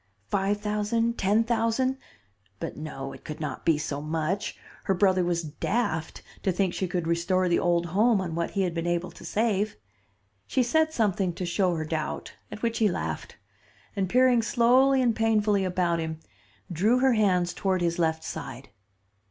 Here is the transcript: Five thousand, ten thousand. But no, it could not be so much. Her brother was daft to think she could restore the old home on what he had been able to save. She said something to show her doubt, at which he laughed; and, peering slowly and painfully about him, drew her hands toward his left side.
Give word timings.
Five 0.29 0.59
thousand, 0.59 1.19
ten 1.19 1.43
thousand. 1.43 1.99
But 2.59 2.75
no, 2.75 3.13
it 3.13 3.23
could 3.23 3.39
not 3.39 3.63
be 3.63 3.77
so 3.77 4.01
much. 4.01 4.57
Her 4.85 4.95
brother 4.95 5.23
was 5.23 5.43
daft 5.43 6.23
to 6.41 6.51
think 6.51 6.73
she 6.73 6.87
could 6.87 7.05
restore 7.05 7.47
the 7.47 7.59
old 7.59 7.85
home 7.85 8.19
on 8.19 8.33
what 8.33 8.49
he 8.57 8.63
had 8.63 8.73
been 8.73 8.87
able 8.87 9.11
to 9.11 9.23
save. 9.23 9.75
She 10.47 10.63
said 10.63 10.91
something 10.91 11.33
to 11.33 11.45
show 11.45 11.75
her 11.75 11.85
doubt, 11.85 12.33
at 12.51 12.63
which 12.63 12.79
he 12.79 12.89
laughed; 12.89 13.37
and, 13.95 14.09
peering 14.09 14.41
slowly 14.41 15.03
and 15.03 15.15
painfully 15.15 15.63
about 15.63 15.99
him, 15.99 16.19
drew 16.71 16.97
her 16.97 17.13
hands 17.13 17.53
toward 17.53 17.81
his 17.83 17.99
left 17.99 18.23
side. 18.23 18.69